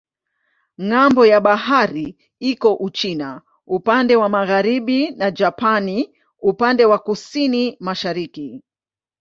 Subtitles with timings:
[0.89, 2.07] Ng'ambo ya bahari
[2.51, 3.29] iko Uchina
[3.67, 8.63] upande wa magharibi na Japani upande wa kusini-mashariki.